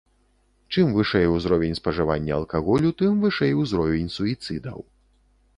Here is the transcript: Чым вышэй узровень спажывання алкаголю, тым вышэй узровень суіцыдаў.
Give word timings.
Чым 0.75 0.87
вышэй 0.95 1.27
узровень 1.33 1.77
спажывання 1.81 2.33
алкаголю, 2.39 2.95
тым 3.03 3.23
вышэй 3.27 3.53
узровень 3.61 4.13
суіцыдаў. 4.19 4.79